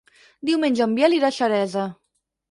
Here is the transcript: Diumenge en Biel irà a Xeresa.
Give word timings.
Diumenge 0.49 0.81
en 0.85 0.95
Biel 0.99 1.15
irà 1.17 1.29
a 1.29 1.35
Xeresa. 1.35 1.83